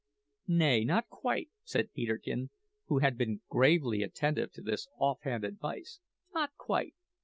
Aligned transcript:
"Nay, 0.47 0.83
not 0.83 1.09
quite," 1.09 1.51
said 1.63 1.93
Peterkin, 1.93 2.49
who 2.87 2.97
had 2.97 3.19
been 3.19 3.41
gravely 3.49 4.01
attentive 4.01 4.51
to 4.53 4.61
this 4.63 4.87
off 4.97 5.21
hand 5.21 5.43
advice 5.45 5.99
"not 6.33 6.49
quite. 6.57 6.95